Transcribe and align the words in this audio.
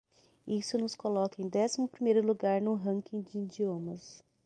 Isso 0.47 0.79
nos 0.79 0.95
coloca 0.95 1.39
em 1.39 1.47
décimo 1.47 1.87
primeiro 1.87 2.25
lugar 2.25 2.59
no 2.59 2.73
ranking 2.73 3.21
de 3.21 3.37
idiomas. 3.37 4.23